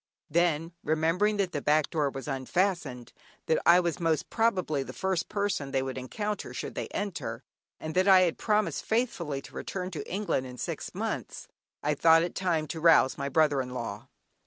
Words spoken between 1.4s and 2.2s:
the back door